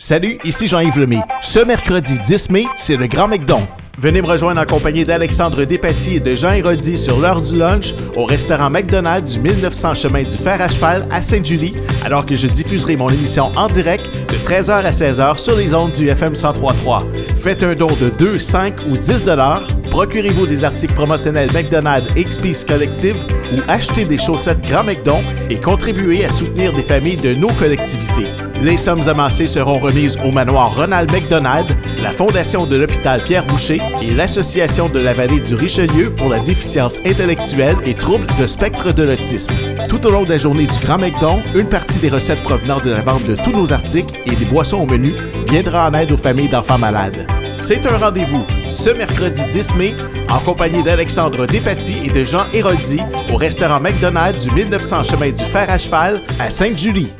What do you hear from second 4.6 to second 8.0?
en compagnie d'Alexandre Despatie et de Jean Héroldi sur l'heure du lunch